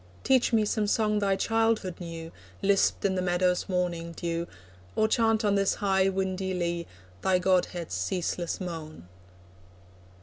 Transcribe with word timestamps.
Teach 0.23 0.51
me 0.51 0.65
some 0.65 0.87
song 0.87 1.19
thy 1.19 1.35
childhood 1.35 1.99
knew, 1.99 2.31
Lisped 2.63 3.05
in 3.05 3.13
the 3.13 3.21
meadow's 3.21 3.69
morning 3.69 4.13
dew, 4.13 4.47
Or 4.95 5.07
chant 5.07 5.45
on 5.45 5.53
this 5.53 5.75
high 5.75 6.09
windy 6.09 6.55
lea, 6.55 6.87
Thy 7.21 7.37
godhead's 7.37 7.93
ceaseless 7.93 8.59
moan. 8.59 9.07